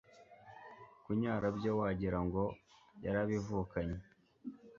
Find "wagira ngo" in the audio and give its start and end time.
1.79-2.43